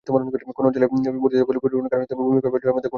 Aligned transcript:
কোন 0.07 0.65
অঞ্চলে 0.67 0.85
বর্ধিত 1.23 1.41
পলি 1.49 1.59
পরিবহনের 1.63 1.91
কারণ 1.91 2.01
হতে 2.03 2.11
পারে 2.13 2.25
ভূমিক্ষয় 2.27 2.51
বা 2.53 2.59
জলের 2.61 2.75
মধ্যে 2.75 2.75
কোন 2.75 2.77
ক্রিয়াকলাপ। 2.77 2.89